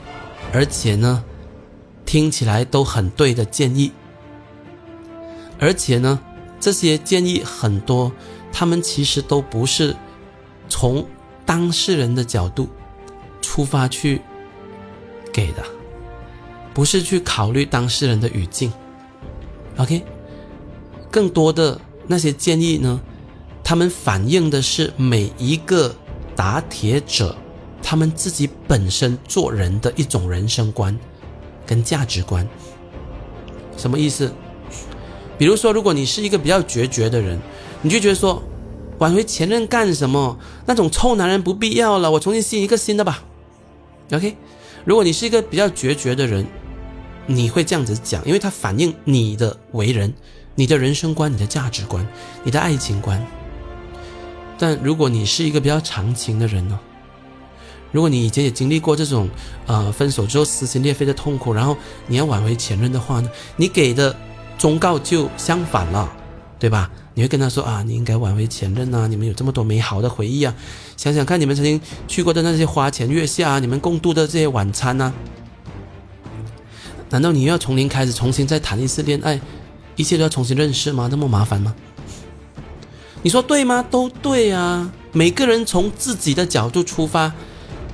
[0.54, 1.24] 而且呢，
[2.06, 3.92] 听起来都很对的建议，
[5.60, 6.20] 而且呢，
[6.60, 8.12] 这些建议很多，
[8.54, 9.96] 他们其实都不是
[10.70, 11.04] 从
[11.48, 12.70] 当事人的角度
[13.42, 14.22] 出发去
[15.34, 15.64] 给的，
[16.76, 18.72] 不是去考虑当事人的语境
[19.78, 20.04] ，OK，
[21.10, 21.82] 更多的。
[22.08, 23.00] 那些建议呢？
[23.64, 25.94] 他们反映的是每一个
[26.38, 27.36] 打铁者
[27.84, 30.98] 他们自己本身做人的一种人生观
[31.66, 32.48] 跟价值观。
[33.76, 34.34] 什么意思？
[35.38, 37.38] 比如说，如果你是一个比较决绝的人，
[37.82, 38.42] 你就觉得说
[39.00, 40.40] 挽回前任干什么？
[40.66, 43.22] 那种臭男人不必要了，我重新吸引一个新的吧。
[44.14, 44.38] OK，
[44.86, 46.48] 如果你是一个比较决绝的人，
[47.26, 50.14] 你会这样子讲，因为它反映你的为人。
[50.58, 52.06] 你的人生观、你的价值观、
[52.44, 53.24] 你的爱情观，
[54.58, 56.80] 但如果你是一个比较长情的人呢？
[57.92, 59.30] 如果你以前也经历过这种，
[59.68, 63.30] 呃，分手之后撕心裂肺的痛苦，然后你要挽回前任的话呢？
[63.56, 64.16] 你给的
[64.58, 66.12] 忠告就相反了，
[66.58, 66.90] 对吧？
[67.14, 70.56] 你会跟他说啊，你应该挽回前任啊，你们有这么多美好的回忆啊，
[70.98, 75.14] 想想看你们曾经去过的那些花前月下啊，你们共度的这些晚餐啊，
[77.12, 79.40] 难道你要从零开始重新再谈一次恋爱？
[79.98, 81.10] 一切都要重新认识吗？
[81.12, 81.76] 那么麻烦吗？
[83.22, 83.84] 你说对吗？
[83.92, 84.90] 都对啊。
[85.12, 87.34] 每个人从自己的角度出发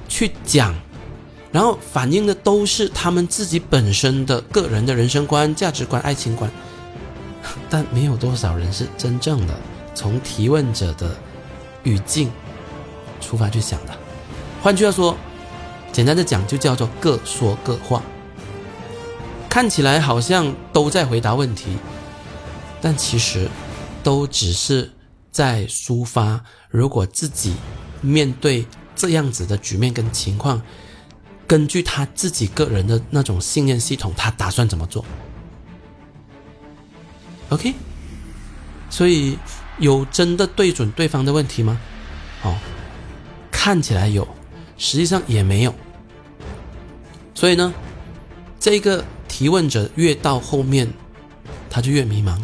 [0.10, 0.76] 去讲，
[1.52, 6.52] 然后反映的都是他们自己本身的个人的人生观、价值观、爱情观。
[7.70, 9.54] 但没有多少人是真正的
[9.96, 11.16] 从提问者的
[11.84, 12.30] 语境
[13.22, 13.94] 出发去想的。
[14.62, 15.16] 换句话说，
[15.92, 18.02] 简单的讲，就叫做各说各话。
[19.50, 21.78] 看起来好像都在回答问题，
[22.84, 23.50] 但其实
[24.04, 24.91] 都只是
[25.32, 26.43] 在抒发。
[26.69, 27.56] 如果自己
[28.02, 30.62] 面对这样子的局面跟情况，
[31.48, 35.06] 根据他自己个人的那种信念系统，他打算怎么做
[37.48, 37.74] ？OK，
[38.89, 39.39] 所以
[39.80, 41.80] 有真的对准对方的问题吗？
[42.41, 42.58] 哦，
[43.50, 44.28] 看起来有，
[44.78, 45.74] 实际上也没有。
[47.34, 47.74] 所以呢，
[48.60, 49.04] 这个。
[49.26, 50.88] 提问者越到后面，
[51.67, 52.39] 他就越迷茫，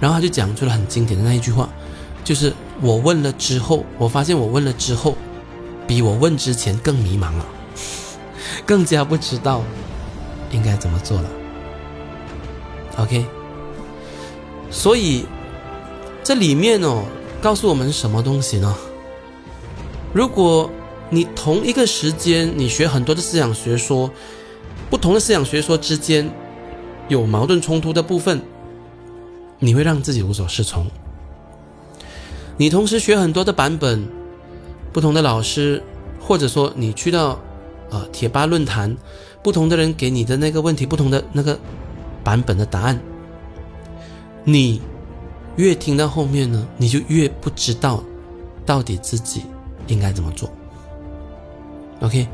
[0.00, 1.68] 然后他就讲出了很经典的那一句话，
[2.24, 5.16] 就是我问了之后，我发现我问了之后，
[5.86, 7.46] 比我问之前更迷茫了，
[8.66, 9.62] 更加不知道
[10.50, 11.30] 应该怎么做了。
[12.98, 13.24] OK，
[14.70, 15.26] 所以
[16.22, 17.04] 这里面哦，
[17.40, 18.74] 告诉我们什么东西呢？
[20.12, 20.70] 如果
[21.10, 24.10] 你同一个时间你学很多的思想学说。
[24.88, 26.30] 不同的思想学说之间
[27.08, 28.40] 有矛盾冲突的部分，
[29.58, 30.86] 你会让自己无所适从。
[32.56, 34.06] 你同时学很多的版本，
[34.92, 35.82] 不同的老师，
[36.20, 37.38] 或者说你去到
[37.90, 38.96] 呃贴吧论坛，
[39.42, 41.58] 不同的人给你的那个问题，不同的那个
[42.24, 42.98] 版本的答案，
[44.42, 44.80] 你
[45.56, 48.02] 越听到后面呢，你就越不知道
[48.64, 49.42] 到底自己
[49.86, 50.50] 应该怎么做。
[52.00, 52.26] OK，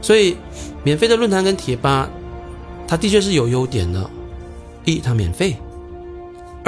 [0.00, 0.36] 所以
[0.84, 2.08] 免费的论坛跟贴吧，
[2.86, 4.08] 它的确是有优点的：
[4.84, 5.56] 一，它免费；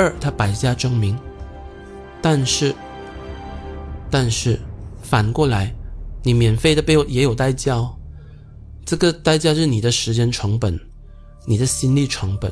[0.00, 1.18] 二，他百家争鸣。
[2.22, 2.74] 但是，
[4.10, 4.58] 但是
[5.02, 5.74] 反过来，
[6.22, 7.94] 你免费的背后也有代价哦。
[8.86, 10.80] 这个代价是你的时间成本，
[11.46, 12.50] 你的心力成本，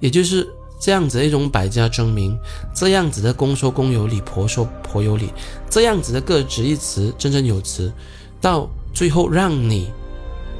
[0.00, 0.46] 也就是
[0.80, 2.36] 这样子的一种百家争鸣，
[2.74, 5.30] 这样子的公说公有理，婆说婆有理，
[5.70, 7.92] 这样子的各执一词，振振有词，
[8.40, 9.90] 到最后让你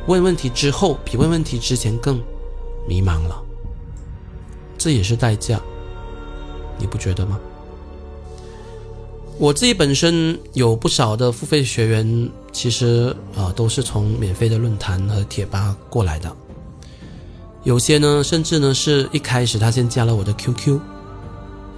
[0.06, 2.22] 问问题之后，比问问题之前更
[2.88, 3.42] 迷茫了。
[4.78, 5.60] 这也是代价，
[6.78, 7.38] 你不觉得吗？
[9.38, 16.30] 我自己本身有不少的付费学员，其实啊都是从免费的论坛和贴吧过来的。
[17.64, 20.78] 有些呢，甚至呢是一开始他先加了我的 QQ，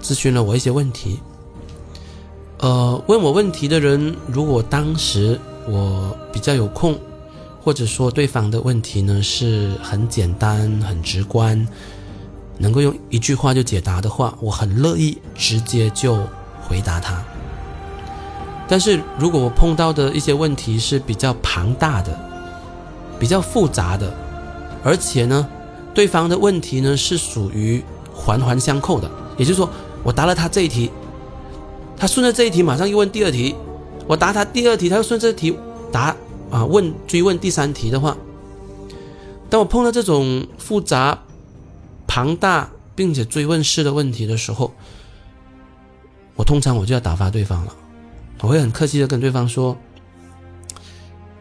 [0.02, 1.20] 咨询了我一些问题。
[2.58, 6.98] 呃，问我问题的人，如果当时我比较有空，
[7.62, 11.66] 或者说对方的问题呢是很简单、很直观，
[12.58, 16.16] 能够用一句话就解答的话，我很乐意直接就
[16.62, 17.22] 回答他。
[18.66, 22.18] 但是如果我碰到的一些问题是比较庞大的、
[23.18, 24.12] 比较复杂的，
[24.82, 25.46] 而且呢，
[25.92, 29.68] 对方的问题呢是属于环环相扣的，也就是说，
[30.02, 30.90] 我答了他这一题，
[31.96, 33.54] 他顺着这一题马上又问第二题，
[34.06, 35.56] 我答他第二题，他又顺这题
[35.92, 36.16] 答
[36.50, 38.16] 啊问追问第三题的话，
[39.50, 41.18] 当我碰到这种复杂、
[42.14, 44.72] 庞大并且追问式的问题的时候，
[46.36, 47.74] 我通常我就要打发对方了。
[48.40, 49.76] 我会很客气的跟对方说：“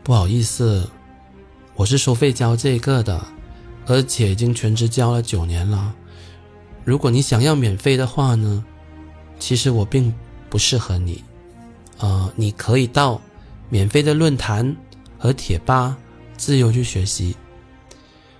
[0.01, 0.89] 不好意思，
[1.75, 3.23] 我是收费教这个的，
[3.85, 5.93] 而且已经全职教了九年了。
[6.83, 8.65] 如果你想要免费的话呢，
[9.37, 10.11] 其实我并
[10.49, 11.23] 不适合你。
[11.99, 13.21] 呃，你可以到
[13.69, 14.75] 免费的论坛
[15.19, 15.95] 和贴吧
[16.35, 17.35] 自由去学习。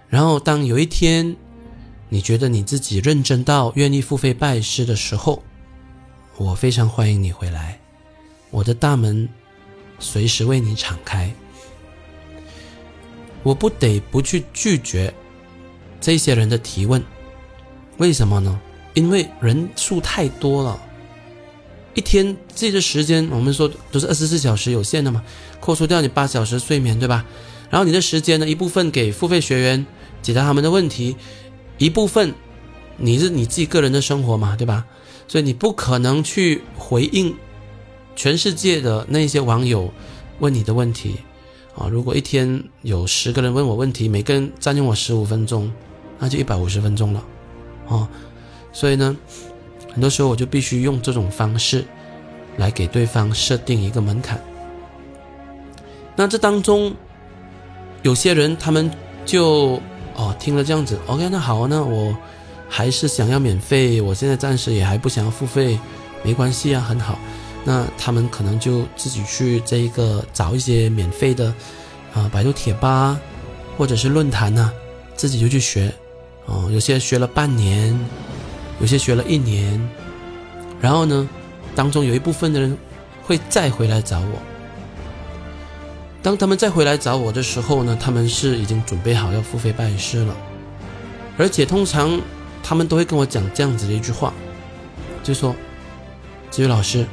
[0.10, 1.36] 然后，当有一天
[2.14, 5.42] 你觉得你自己认真到愿意付费拜师的时候，
[6.38, 7.80] 我非常欢迎你回来。”
[8.54, 9.28] 我的大门
[9.98, 11.34] 随时为你敞开，
[13.42, 15.12] 我不得不去拒绝
[16.00, 17.04] 这些人的提问，
[17.98, 18.62] 为什么呢？
[18.94, 20.80] 因为人数太多了，
[21.96, 25.24] 一天自己的时间，我们说都是二十四小时有限的嘛，
[25.60, 27.26] 扣除掉你八小时睡眠，对吧？
[27.72, 29.84] 然后你的时间呢，一部分给付费学员
[30.22, 31.16] 解答他们的问题，
[31.84, 32.34] 一部分
[32.96, 34.86] 你是你自己个人的生活嘛，对吧？
[35.28, 37.36] 所以你不可能去回应。
[38.16, 39.92] 全世界的那些网友
[40.40, 41.18] 问你的问题
[41.76, 45.70] 啊，如果一天有十个人问我问题，每个人占用我十五分钟，
[46.20, 47.26] 那就一百五十分钟了，
[47.90, 48.08] 啊，
[48.72, 49.18] 所以呢，
[49.92, 51.84] 很多时候我就必须用这种方式
[52.56, 54.42] 来给对方设定一个门槛。
[56.16, 56.96] 那这当中
[58.04, 58.90] 有些人他们
[59.26, 59.82] 就
[60.16, 62.16] 哦听了这样子，OK，那好，那我
[62.70, 65.80] 还是想要免费，我现在暂时也还不想要付费，
[66.24, 67.18] 没关系啊，很好。
[67.66, 71.54] 那他们可能就自己去这一个找一些免费的，
[72.14, 73.20] 啊，百度贴吧，
[73.78, 74.70] 或者是论坛呐，
[75.16, 75.94] 自己就去学，
[76.46, 77.98] 哦，有些学了半年，
[78.82, 79.80] 有些学了一年，
[80.82, 81.28] 然后呢，
[81.74, 82.78] 当中有一部分的人
[83.24, 84.53] 会再回来找我。
[86.24, 90.34] 当他们再回来找我的时候呢，他们是已经准备好要付费拜师了，
[91.38, 92.18] 而且通常
[92.64, 94.34] 他们都会跟我讲这样子的一句话，
[95.22, 95.54] 就说
[96.50, 97.06] ：“子宇老师。”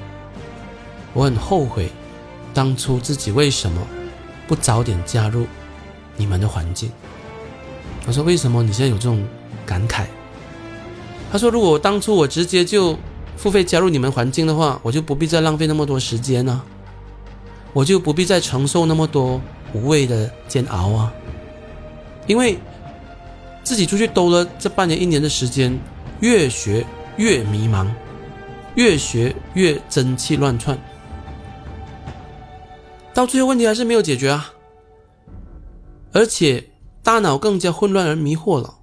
[1.12, 1.90] 我很后悔，
[2.54, 3.84] 当初自己为什么
[4.46, 5.44] 不早点加入
[6.16, 6.88] 你们的环境？
[8.06, 9.26] 我说：“为什么你现在有这种
[9.66, 10.04] 感慨？”
[11.32, 12.96] 他说：“如果当初我直接就
[13.36, 16.62] 付费加入你们环境的话，我就不必再浪费那么多时间呢，
[17.72, 19.40] 我就不必再承受那么多
[19.72, 21.12] 无谓的煎熬啊！
[22.26, 22.58] 因为
[23.62, 25.78] 自己出去兜了这半年一年的时间，
[26.20, 26.84] 越学
[27.16, 27.86] 越迷茫，
[28.74, 30.78] 越学越真气乱窜。”
[33.14, 34.52] 到最后问题还是没有解决啊，
[36.12, 36.70] 而且
[37.02, 38.74] 大脑更加混乱而迷惑了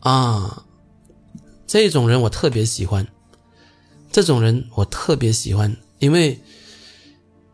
[0.00, 0.64] 啊！
[1.66, 3.06] 这种人我特别喜欢，
[4.10, 6.40] 这种人我特别喜欢，因为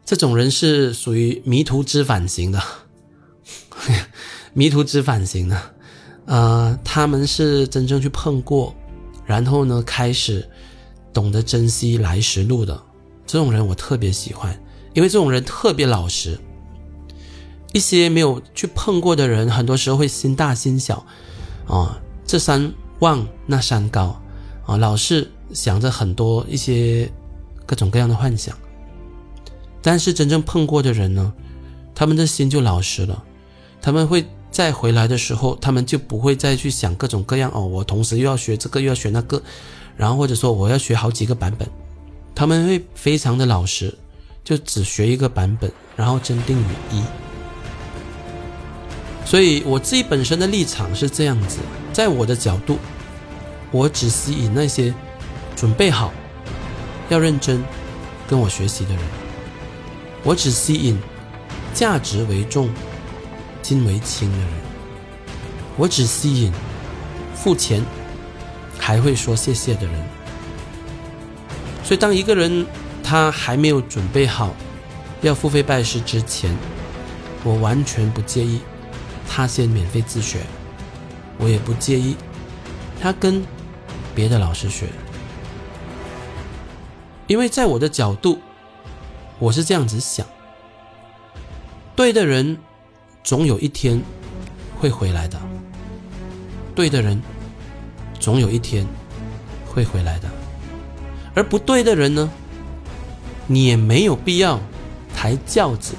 [0.07, 2.63] 这种人是属于迷途知返型的，
[4.55, 5.61] 迷途知返型的，
[6.27, 8.73] 呃，他们是真正去碰过，
[9.27, 10.49] 然后呢开始
[11.13, 12.81] 懂得珍惜来时路的，
[13.27, 14.57] 这种人我特别喜欢。
[14.95, 16.39] 因为这种人特别老实，
[17.73, 21.05] 一些没有去碰过的人，很多时候会心大心小，
[21.67, 24.23] 啊，这山望那山高，
[24.65, 27.13] 啊，老是想着很多一些
[27.67, 28.57] 各种各样的幻想。
[29.87, 31.33] 但是真正碰过的人呢，
[31.95, 33.23] 他们的心就老实了，
[33.81, 39.41] 他们会再回来的时候，他们就不会再去想各种各样哦，我同时又要学这个又要学那个，
[39.97, 41.69] 然后或者说我要学好几个版本，
[42.35, 43.97] 他们会非常的老实，
[44.43, 47.01] 就只学一个版本，然后坚定于一。
[49.25, 51.59] 所以我自己本身的立场是这样子，
[51.93, 52.77] 在我的角度，
[53.71, 54.93] 我只吸引那些
[55.55, 56.13] 准备好
[57.09, 57.63] 要认真
[58.27, 59.01] 跟我学习的人，
[60.27, 60.99] 我只吸引
[61.73, 62.69] 价值为重、
[63.63, 64.49] 金为轻的人，
[65.77, 66.53] 我只吸引
[67.33, 67.81] 付钱
[68.77, 69.95] 还会说谢谢的人。
[71.85, 72.67] 所以，当一个人
[73.05, 74.53] 他还没有准备好
[75.23, 76.53] 要付费拜师之前，
[77.45, 78.61] 我完全不介意。
[79.29, 80.41] 他先免费自学，
[81.39, 82.17] 我也不介意。
[83.01, 83.45] 他跟
[84.13, 84.89] 别的老师学，
[87.29, 88.41] 因为在我的角度，
[89.39, 90.27] 我是这样子想：
[91.95, 92.57] 对的人
[93.23, 94.01] 总有一天
[94.79, 95.39] 会回来的，
[96.75, 97.23] 对的人
[98.19, 98.87] 总有一天
[99.67, 100.29] 会回来的，
[101.35, 102.31] 而不对的人呢，
[103.47, 104.59] 你也没有必要
[105.15, 105.95] 抬轿子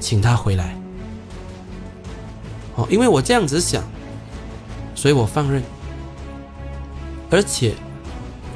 [0.00, 0.74] 请他回来。
[2.74, 3.84] 哦，因为我这样子想，
[4.94, 5.62] 所以我放任，
[7.30, 7.74] 而且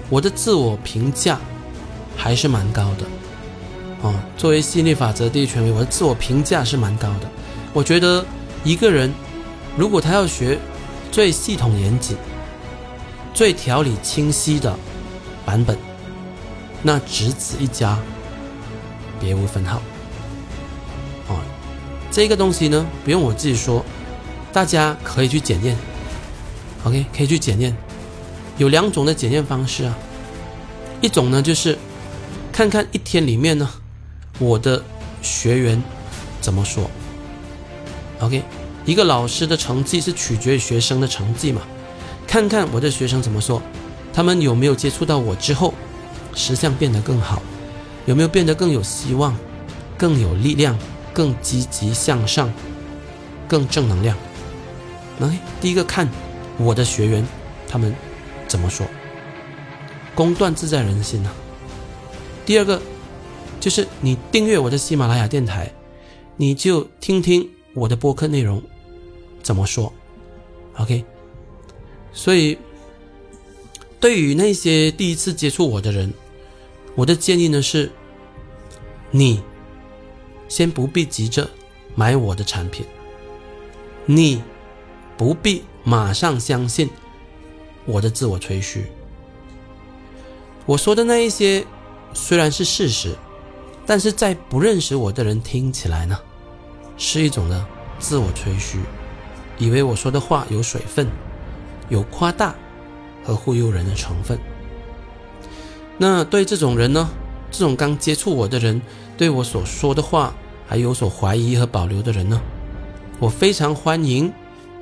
[0.09, 1.39] 我的自我评价
[2.17, 3.05] 还是蛮高的。
[4.03, 7.31] 哦，作为吸引力法则第一权威，我的自我评价是蛮高的。
[7.73, 8.25] 我觉得
[8.65, 9.13] 一个人
[9.77, 10.59] 如果他要学
[11.13, 12.17] 最系统严谨、
[13.35, 14.75] 最条理清晰的
[15.45, 15.77] 版本，
[16.83, 17.99] 那只此一家，
[19.21, 19.83] 别无分号。
[21.29, 21.37] 哦，
[22.11, 23.85] 这个东西呢，不用我自己说。
[24.53, 25.77] 大家可以去检验
[26.83, 27.77] ，OK，可以去检验，
[28.59, 29.97] 有两种的检验方式啊。
[31.01, 31.79] 一种呢就是
[32.51, 33.71] 看看一天里面呢，
[34.41, 34.83] 我的
[35.23, 35.81] 学员
[36.41, 36.91] 怎么说
[38.21, 38.43] ，OK，
[38.87, 41.61] 一个老师的成绩是取决于学生的成绩嘛，
[42.27, 43.63] 看看我的学生怎么说，
[44.15, 45.75] 他们有没有接触到我之后，
[46.35, 47.43] 实相变得更好，
[48.07, 49.37] 有没有变得更有希望，
[49.99, 50.77] 更有力量，
[51.13, 52.51] 更积极向上，
[53.47, 54.17] 更正能量。
[55.21, 56.09] OK，第一个看
[56.57, 57.23] 我的学员
[57.69, 57.95] 他们
[58.49, 58.87] 怎么说，
[60.15, 61.31] 公断自在人心呐。
[62.47, 62.81] 第二个
[63.61, 65.71] 就是你订阅我的喜马拉雅电台，
[66.37, 68.61] 你就听听我的播客内容
[69.43, 69.93] 怎么说。
[70.79, 71.05] OK，
[72.13, 72.57] 所以
[74.01, 76.13] 对于那些第一次接触我的人，
[76.95, 77.93] 我的建议呢是，
[79.11, 79.43] 你
[80.49, 81.49] 先不必急着
[81.95, 82.85] 买我的产品，
[84.07, 84.43] 你。
[85.17, 86.89] 不必马上相信
[87.85, 88.87] 我的自我吹嘘。
[90.65, 91.63] 我说的那一些
[92.15, 93.15] 虽然是事实，
[93.91, 96.17] 但是在不认识我的人听起来呢，
[96.97, 97.67] 是一种呢
[97.99, 98.79] 自我吹嘘，
[99.59, 101.09] 以为我说的话有水分，
[101.89, 102.55] 有夸大
[103.25, 104.39] 和忽悠人的成分。
[105.99, 107.09] 那对这种人呢，
[107.51, 108.81] 这种刚接触我的人，
[109.19, 110.33] 对我所说的话
[110.69, 112.41] 还有所怀疑和保留的人呢，
[113.19, 114.33] 我非常欢迎。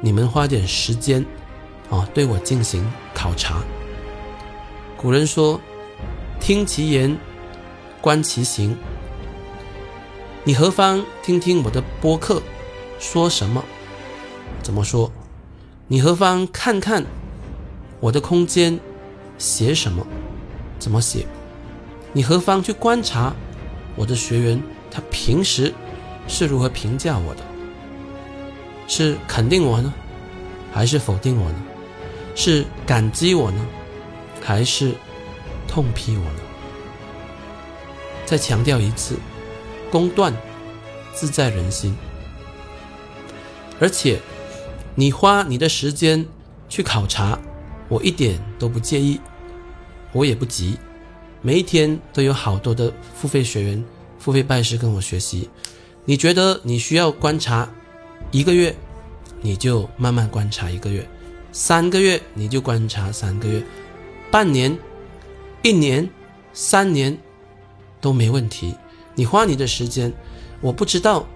[0.02, 1.24] 你们花点时间，
[1.88, 3.62] 啊，对我进行考察。
[4.98, 5.58] 古人说
[6.38, 7.18] ：“听其言，
[8.02, 8.76] 观其行。”
[10.48, 12.42] 你何妨听听我的播客，
[12.98, 13.62] 说什么，
[14.62, 15.12] 怎么说？
[15.88, 17.04] 你何妨看看
[18.00, 18.80] 我的空间
[19.36, 20.06] 写什么，
[20.78, 21.26] 怎么写？
[22.14, 23.34] 你何妨去观察
[23.94, 25.74] 我的学员，他平时
[26.26, 27.42] 是如何评价我的？
[28.86, 29.92] 是肯定我呢，
[30.72, 31.58] 还是否定我呢？
[32.34, 33.66] 是感激我呢，
[34.40, 34.94] 还是
[35.68, 36.40] 痛批我呢？
[38.24, 39.14] 再强调一次，
[39.90, 40.34] 公断
[41.12, 41.96] 自在人心。
[43.80, 44.20] 而且，
[44.94, 46.26] 你花你的时间
[46.68, 47.38] 去考察，
[47.88, 49.20] 我一点都不介意，
[50.12, 50.76] 我也不急。
[51.40, 53.84] 每一天都有好多的付费学员、
[54.18, 55.48] 付费拜师跟我学习。
[56.04, 57.68] 你觉得你需要观察？
[58.32, 58.74] 一个月，
[59.40, 61.02] 你就慢慢观察一个月；
[61.52, 63.60] 三个月，你就观察三个月；
[64.30, 64.76] 半年、
[65.62, 66.10] 一年、
[66.52, 67.16] 三年
[68.00, 68.74] 都没问题。
[69.18, 70.12] 你花你的时间，
[70.60, 71.26] 我不知道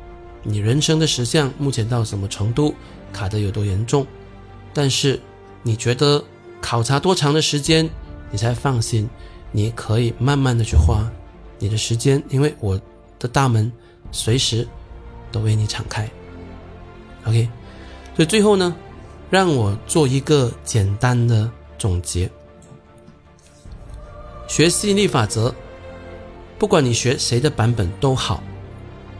[0.45, 2.73] 你人生的实相目前到什么程度，
[3.13, 4.07] 卡的有多严重。
[4.73, 5.19] 但是
[5.65, 6.23] 你觉得
[6.61, 7.91] 考察多长的时间，
[8.31, 9.11] 你才放心？
[9.51, 11.11] 你可以慢慢的去花
[11.59, 12.81] 你的时间，因为我
[13.19, 13.73] 的大门
[14.13, 14.65] 随时。
[15.33, 16.07] 都为你敞开。
[17.25, 17.49] OK，
[18.15, 18.77] 所以最后呢，
[19.31, 22.31] 让我做一个简单的总结。
[24.47, 25.55] 学吸引力法则，
[26.63, 28.41] 不管你学谁的版本都好。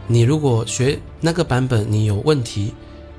[0.07, 2.73] 你如果学那个版本，你有问题，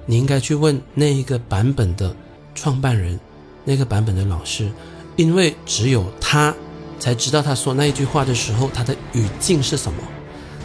[0.06, 2.16] 你应该去问那一个版本的
[2.54, 3.20] 创办人，
[3.66, 4.70] 那个版本的老师，
[5.16, 6.54] 因为只有他
[6.98, 9.98] 才知道他说那一句话的时候，他的语境是什么，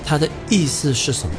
[0.05, 1.36] 他的意思是什么。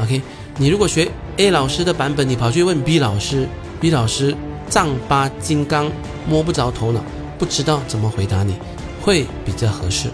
[0.00, 0.20] OK，
[0.58, 3.46] 你如果学 A 老师的版本，你跑去问 B 老师
[3.80, 4.36] ，B 老师
[4.68, 5.92] 丈八金刚
[6.28, 7.00] 摸不着头脑，
[7.38, 8.56] 不知道怎么回答你，
[9.00, 10.10] 会比较合适。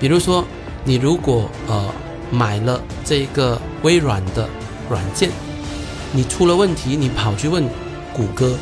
[0.00, 0.44] 比如说，
[0.84, 1.88] 你如果呃。
[2.32, 4.48] 买了这个微软的
[4.88, 5.30] 软件，
[6.12, 7.68] 你出了问题，你跑去问
[8.12, 8.56] 谷歌，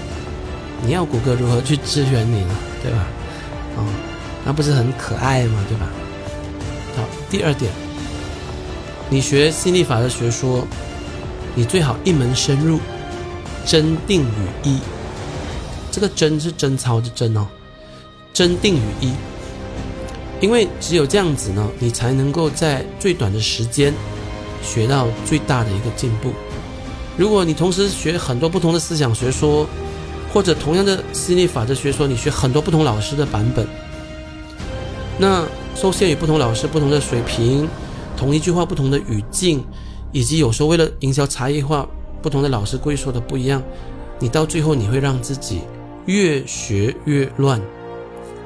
[0.83, 2.57] 你要谷歌如何去支援你呢？
[2.83, 3.07] 对吧？
[3.77, 3.85] 哦，
[4.43, 5.63] 那不是很可爱吗？
[5.69, 5.87] 对吧？
[6.97, 7.71] 好，第二点，
[9.11, 10.67] 你学心理法的学说，
[11.55, 12.81] 你最好一门深入，
[13.67, 14.81] 真定与一。
[15.93, 17.47] 这个真是贞操的真哦，
[18.33, 19.13] 真定与一。
[20.41, 23.93] 因为只有这样子呢，你才能够在最短的时间
[24.63, 26.33] 学到最大的一个进步。
[27.17, 29.67] 如果你同时学很多不同的思想学说，
[30.33, 33.67] 或者同样的心理法则学说，你学很多不同老师的版本，
[35.19, 37.69] 那受限于不同老师不同的水平，
[38.17, 39.65] 同一句话不同的语境，
[40.13, 41.89] 以及有时候为了营销差异化，
[42.23, 43.61] 不同的老师故意说的不一样，
[44.21, 45.63] 你到最后你会让自己
[46.07, 47.61] 越学越乱，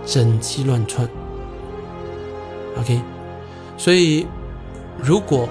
[0.07, 1.07] 真气乱窜。
[2.79, 3.01] OK，
[3.77, 4.27] 所以
[5.03, 5.49] 如果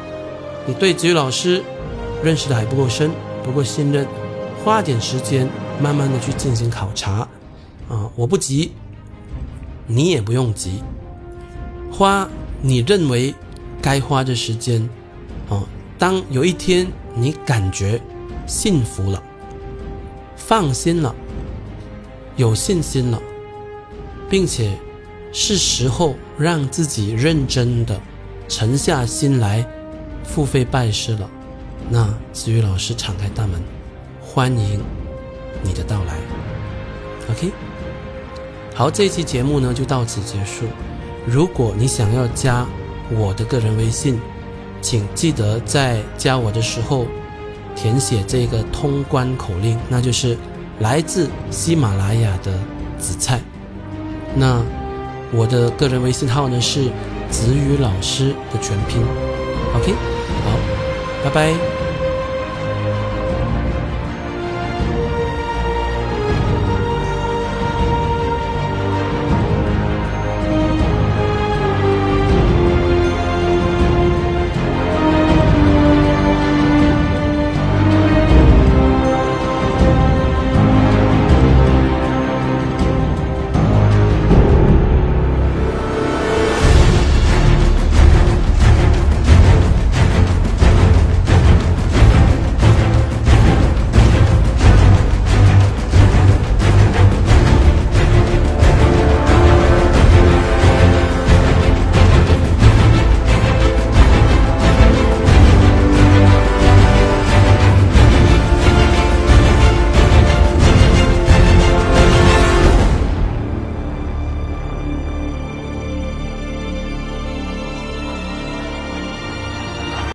[0.66, 1.64] 你对子瑜老师
[2.24, 3.12] 认识的还不够深、
[3.44, 4.08] 不够信任，
[4.64, 5.48] 花点时间
[5.80, 7.28] 慢慢的去进行考察
[7.90, 8.10] 啊！
[8.16, 8.72] 我不急，
[9.88, 10.82] 你也不用急，
[11.92, 12.28] 花
[12.62, 13.34] 你认为
[13.82, 14.90] 该花的时间
[15.50, 15.64] 啊。
[16.00, 18.02] 当有一天你感觉
[18.48, 19.22] 幸福了、
[20.36, 21.16] 放心了、
[22.36, 23.22] 有信心了，
[24.30, 24.78] 并且。
[25.34, 28.00] 是时候让自己认真的
[28.50, 29.66] 沉下心来
[30.24, 31.30] 付费拜师了。
[31.90, 33.62] 那子瑜老师敞开大门，
[34.22, 34.82] 欢迎
[35.64, 36.18] 你的到来。
[37.30, 37.52] OK，
[38.76, 40.66] 好，这期节目呢就到此结束。
[41.26, 42.68] 如果你想要加
[43.12, 44.20] 我的个人微信，
[44.82, 47.06] 请记得在加我的时候
[47.74, 50.38] 填写这个通关口令，那就是
[50.80, 52.52] 来自喜马拉雅的
[53.00, 53.40] 紫菜。
[54.36, 54.62] 那。
[55.34, 56.84] 我的个人微信号呢是
[57.30, 59.02] 子宇老师的全拼
[59.76, 59.94] ，OK，
[60.44, 60.58] 好，
[61.24, 61.81] 拜拜。